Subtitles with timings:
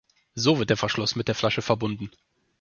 [0.33, 2.09] So wird der Verschluss mit der Flasche verbunden.